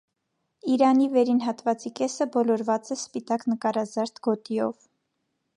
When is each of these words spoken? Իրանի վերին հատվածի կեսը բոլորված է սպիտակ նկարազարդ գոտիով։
Իրանի 0.75 1.05
վերին 1.17 1.41
հատվածի 1.43 1.91
կեսը 2.01 2.29
բոլորված 2.37 2.91
է 2.91 2.97
սպիտակ 3.03 3.47
նկարազարդ 3.55 4.23
գոտիով։ 4.31 4.85